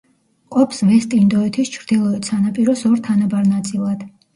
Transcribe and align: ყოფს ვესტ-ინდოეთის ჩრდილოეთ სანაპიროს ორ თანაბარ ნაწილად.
ყოფს 0.55 0.81
ვესტ-ინდოეთის 0.87 1.75
ჩრდილოეთ 1.77 2.33
სანაპიროს 2.33 2.87
ორ 2.93 3.09
თანაბარ 3.11 3.51
ნაწილად. 3.57 4.15